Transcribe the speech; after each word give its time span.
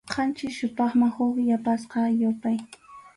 Qanchis 0.13 0.55
yupayman 0.61 1.11
huk 1.17 1.35
yapasqa 1.49 1.99
yupay. 2.21 2.57